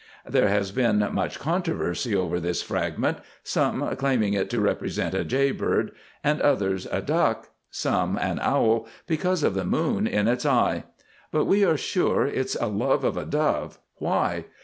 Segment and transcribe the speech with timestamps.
[0.27, 5.51] There has been much controversy over this fragment, some claiming it to represent a Jay
[5.51, 5.91] Bird,
[6.25, 10.85] others a Duck, some an Owl because of the moon in its eye,
[11.31, 13.77] but we are sure it's a love of a Dove!
[13.97, 14.45] Why?